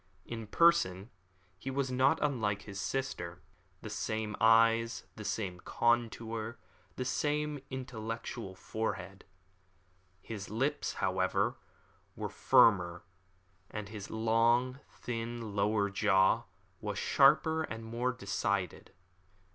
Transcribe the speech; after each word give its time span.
In 0.25 0.47
person 0.47 1.11
he 1.59 1.69
was 1.69 1.91
not 1.91 2.17
unlike 2.23 2.63
his 2.63 2.81
sister. 2.81 3.39
The 3.83 3.89
same 3.91 4.35
eyes, 4.41 5.03
the 5.15 5.23
same 5.23 5.59
contour, 5.59 6.57
the 6.95 7.05
same 7.05 7.59
intellectual 7.69 8.55
forehead. 8.55 9.25
His 10.19 10.49
lips, 10.49 10.93
however, 10.93 11.57
were 12.15 12.29
firmer, 12.29 13.03
and 13.69 13.89
his 13.89 14.09
long, 14.09 14.79
thin, 14.89 15.53
lower 15.55 15.91
jaw 15.91 16.45
was 16.79 16.97
sharper 16.97 17.61
and 17.61 17.85
more 17.85 18.11
decided. 18.11 18.93